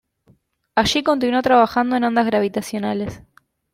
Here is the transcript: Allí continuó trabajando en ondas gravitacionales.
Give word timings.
Allí 0.73 1.03
continuó 1.03 1.43
trabajando 1.43 1.95
en 1.95 2.05
ondas 2.05 2.25
gravitacionales. 2.25 3.21